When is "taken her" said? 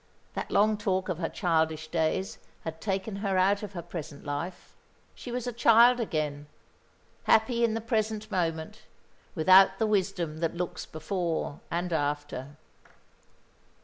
2.81-3.37